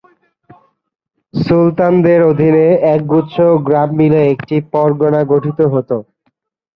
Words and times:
সুলতানদের 1.33 2.19
অধীনে 2.29 2.65
একগুচ্ছ 2.93 3.35
গ্রাম 3.67 3.89
মিলে 3.99 4.21
একটি 4.33 4.55
পরগনা 4.73 5.21
গঠিত 5.31 5.59
হতো। 5.73 5.97